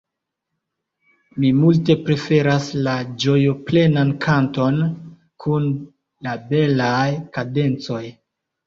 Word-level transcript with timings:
Mi 1.43 1.51
multe 1.57 1.97
preferas 2.07 2.71
la 2.89 2.95
ĝojoplenan 3.25 4.17
kanton 4.27 4.83
kun 5.45 5.71
la 6.29 6.39
belaj 6.53 7.07
kadencoj. 7.39 8.05